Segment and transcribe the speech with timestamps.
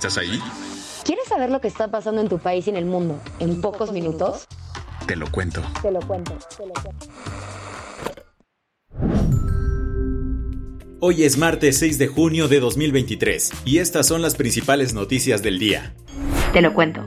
[0.00, 0.40] ¿Estás ahí?
[1.04, 3.92] ¿Quieres saber lo que está pasando en tu país y en el mundo en pocos
[3.92, 4.46] minutos?
[5.06, 5.62] Te lo cuento.
[5.82, 6.32] Te lo cuento.
[6.56, 7.04] Te lo cuento.
[11.00, 15.58] Hoy es martes 6 de junio de 2023 y estas son las principales noticias del
[15.58, 15.94] día.
[16.54, 17.02] Te lo cuento.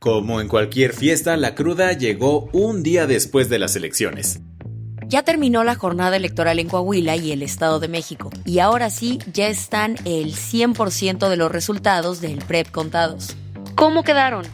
[0.00, 4.40] Como en cualquier fiesta, la cruda llegó un día después de las elecciones.
[5.12, 9.18] Ya terminó la jornada electoral en Coahuila y el Estado de México, y ahora sí
[9.30, 13.36] ya están el 100% de los resultados del PREP contados.
[13.74, 14.46] ¿Cómo quedaron?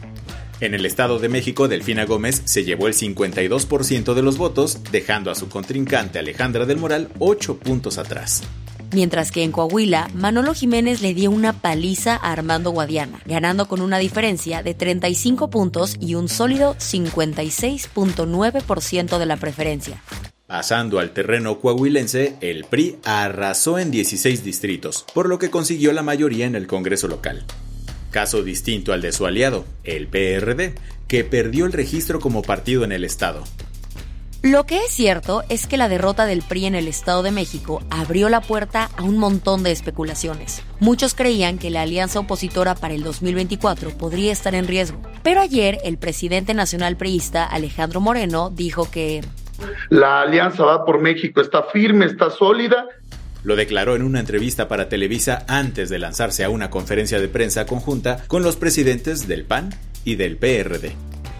[0.59, 5.31] En el Estado de México, Delfina Gómez se llevó el 52% de los votos, dejando
[5.31, 8.43] a su contrincante Alejandra del Moral 8 puntos atrás.
[8.91, 13.81] Mientras que en Coahuila, Manolo Jiménez le dio una paliza a Armando Guadiana, ganando con
[13.81, 20.03] una diferencia de 35 puntos y un sólido 56.9% de la preferencia.
[20.49, 26.01] Pasando al terreno coahuilense, el PRI arrasó en 16 distritos, por lo que consiguió la
[26.01, 27.45] mayoría en el Congreso local.
[28.09, 30.73] Caso distinto al de su aliado, el PRD,
[31.07, 33.43] que perdió el registro como partido en el Estado.
[34.41, 37.83] Lo que es cierto es que la derrota del PRI en el Estado de México
[37.91, 40.63] abrió la puerta a un montón de especulaciones.
[40.79, 44.99] Muchos creían que la alianza opositora para el 2024 podría estar en riesgo.
[45.21, 49.21] Pero ayer el presidente nacional priista Alejandro Moreno dijo que
[49.89, 52.87] la alianza va por México, está firme, está sólida.
[53.43, 57.65] Lo declaró en una entrevista para Televisa antes de lanzarse a una conferencia de prensa
[57.65, 59.69] conjunta con los presidentes del PAN
[60.03, 60.93] y del PRD.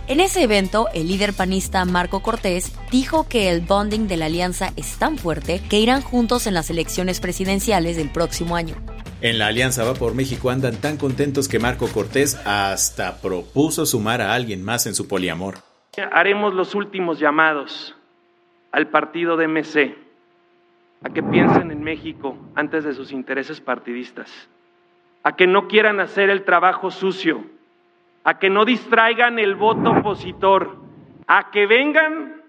[0.08, 4.74] En ese evento, el líder panista Marco Cortés dijo que el bonding de la alianza
[4.76, 8.76] es tan fuerte que irán juntos en las elecciones presidenciales del próximo año.
[9.22, 14.22] En la Alianza Va por México andan tan contentos que Marco Cortés hasta propuso sumar
[14.22, 15.58] a alguien más en su poliamor.
[16.14, 17.96] Haremos los últimos llamados
[18.72, 20.10] al partido de MC
[21.04, 24.30] a que piensen en México antes de sus intereses partidistas,
[25.24, 27.44] a que no quieran hacer el trabajo sucio,
[28.24, 30.78] a que no distraigan el voto opositor,
[31.28, 32.42] a que vengan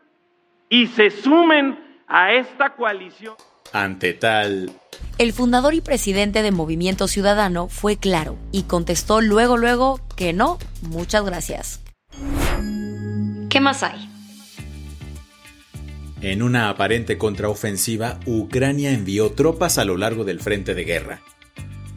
[0.69, 3.35] y se sumen a esta coalición.
[3.73, 4.71] Ante tal...
[5.19, 10.59] El fundador y presidente de Movimiento Ciudadano fue claro y contestó luego luego que no,
[10.83, 11.83] muchas gracias.
[13.51, 14.10] ¿Qué más hay?
[16.23, 21.23] En una aparente contraofensiva, Ucrania envió tropas a lo largo del frente de guerra.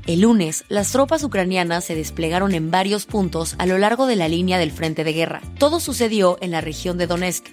[0.07, 4.29] El lunes, las tropas ucranianas se desplegaron en varios puntos a lo largo de la
[4.29, 5.41] línea del frente de guerra.
[5.59, 7.47] Todo sucedió en la región de Donetsk.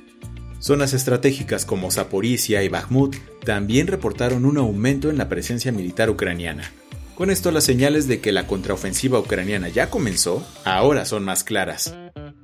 [0.60, 6.70] Zonas estratégicas como Zaporizhia y Bakhmut también reportaron un aumento en la presencia militar ucraniana.
[7.16, 11.94] Con esto las señales de que la contraofensiva ucraniana ya comenzó ahora son más claras.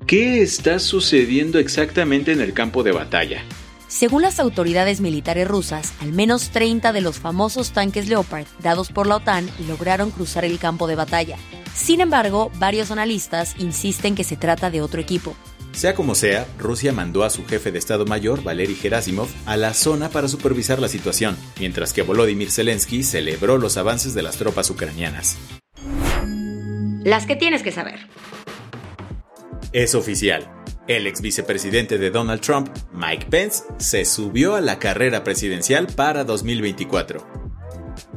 [0.07, 3.43] ¿Qué está sucediendo exactamente en el campo de batalla?
[3.89, 9.07] Según las autoridades militares rusas, al menos 30 de los famosos tanques Leopard dados por
[9.07, 11.37] la OTAN lograron cruzar el campo de batalla.
[11.75, 15.37] Sin embargo, varios analistas insisten que se trata de otro equipo.
[15.73, 19.75] Sea como sea, Rusia mandó a su jefe de Estado Mayor, Valery Gerasimov, a la
[19.75, 24.71] zona para supervisar la situación, mientras que Volodymyr Zelensky celebró los avances de las tropas
[24.71, 25.37] ucranianas.
[27.05, 28.09] Las que tienes que saber.
[29.73, 30.56] Es oficial.
[30.89, 36.23] El ex vicepresidente de Donald Trump, Mike Pence, se subió a la carrera presidencial para
[36.23, 37.27] 2024.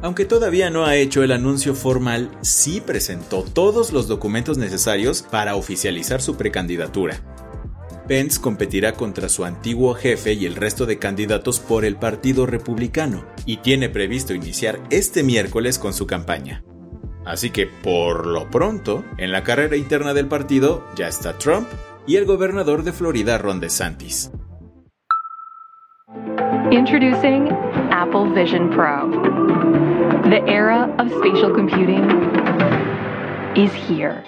[0.02, 5.56] Aunque todavía no ha hecho el anuncio formal, sí presentó todos los documentos necesarios para
[5.56, 7.20] oficializar su precandidatura.
[8.06, 13.26] Pence competirá contra su antiguo jefe y el resto de candidatos por el Partido Republicano
[13.46, 16.62] y tiene previsto iniciar este miércoles con su campaña.
[17.24, 21.68] Así que, por lo pronto, en la carrera interna del partido ya está Trump
[22.06, 24.30] y el gobernador de Florida, Ron DeSantis.
[26.70, 27.48] Introducing
[27.90, 29.10] Apple Vision Pro.
[30.30, 32.04] The era of spatial computing
[33.56, 34.22] is here.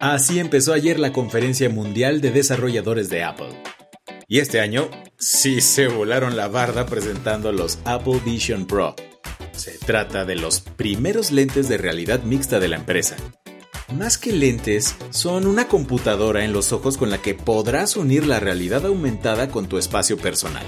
[0.00, 3.48] Así empezó ayer la Conferencia Mundial de Desarrolladores de Apple.
[4.28, 8.94] Y este año sí se volaron la barda presentando los Apple Vision Pro.
[9.52, 13.16] Se trata de los primeros lentes de realidad mixta de la empresa.
[13.92, 18.38] Más que lentes, son una computadora en los ojos con la que podrás unir la
[18.38, 20.66] realidad aumentada con tu espacio personal.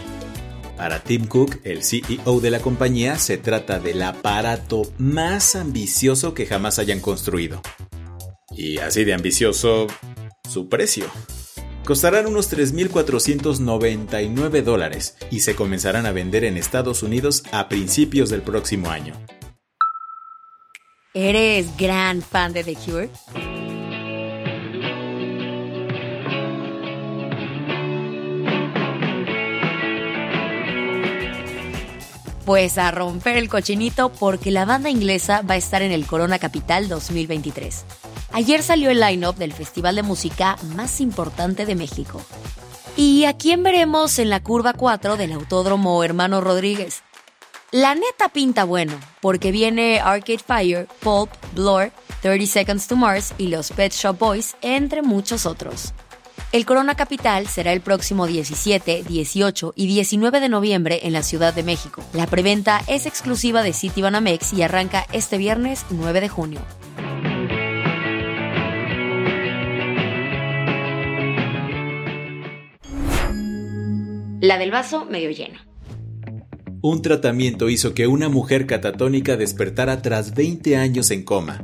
[0.78, 6.46] Para Tim Cook, el CEO de la compañía, se trata del aparato más ambicioso que
[6.46, 7.61] jamás hayan construido.
[8.56, 9.87] Y así de ambicioso,
[10.49, 11.05] su precio.
[11.84, 18.40] Costarán unos 3.499 dólares y se comenzarán a vender en Estados Unidos a principios del
[18.40, 19.12] próximo año.
[21.12, 23.11] ¿Eres gran fan de The Cure?
[32.45, 36.39] Pues a romper el cochinito porque la banda inglesa va a estar en el Corona
[36.39, 37.85] Capital 2023.
[38.31, 42.23] Ayer salió el line-up del festival de música más importante de México.
[42.97, 47.03] ¿Y a quién veremos en la curva 4 del Autódromo Hermano Rodríguez?
[47.72, 53.46] La neta pinta bueno, porque viene Arcade Fire, Pulp, Blur, 30 Seconds to Mars y
[53.46, 55.93] los Pet Shop Boys, entre muchos otros.
[56.50, 61.55] El Corona Capital será el próximo 17, 18 y 19 de noviembre en la Ciudad
[61.55, 62.02] de México.
[62.12, 66.61] La preventa es exclusiva de City Banamex y arranca este viernes 9 de junio.
[74.40, 75.69] La del vaso medio lleno.
[76.82, 81.62] Un tratamiento hizo que una mujer catatónica despertara tras 20 años en coma.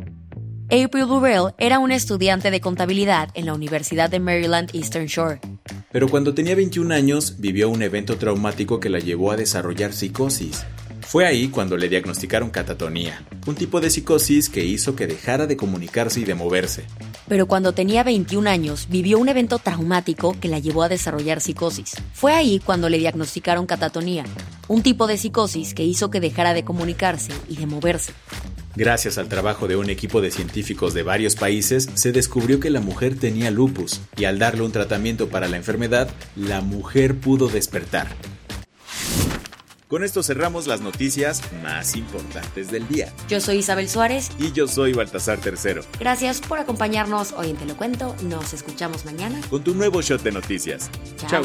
[0.69, 5.41] April Burrell era una estudiante de contabilidad en la Universidad de Maryland Eastern Shore.
[5.91, 10.67] Pero cuando tenía 21 años vivió un evento traumático que la llevó a desarrollar psicosis.
[11.01, 15.57] Fue ahí cuando le diagnosticaron catatonía, un tipo de psicosis que hizo que dejara de
[15.57, 16.85] comunicarse y de moverse.
[17.27, 21.95] Pero cuando tenía 21 años vivió un evento traumático que la llevó a desarrollar psicosis.
[22.12, 24.25] Fue ahí cuando le diagnosticaron catatonía,
[24.69, 28.13] un tipo de psicosis que hizo que dejara de comunicarse y de moverse.
[28.77, 32.81] Gracias al trabajo de un equipo de científicos de varios países, se descubrió que la
[32.81, 38.09] mujer tenía lupus y al darle un tratamiento para la enfermedad, la mujer pudo despertar.
[39.89, 43.12] Con esto cerramos las noticias más importantes del día.
[43.29, 44.31] Yo soy Isabel Suárez.
[44.37, 45.83] Y yo soy Baltasar Tercero.
[46.01, 48.17] Gracias por acompañarnos hoy en Te lo cuento.
[48.25, 49.41] Nos escuchamos mañana.
[49.49, 50.91] Con tu nuevo shot de noticias.
[51.29, 51.45] Chao.